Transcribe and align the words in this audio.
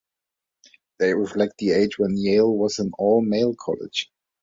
They 0.97 1.13
reflect 1.13 1.59
the 1.59 1.73
age 1.73 1.99
when 1.99 2.17
Yale 2.17 2.51
was 2.51 2.79
an 2.79 2.91
all-male 2.97 3.53
college. 3.53 4.09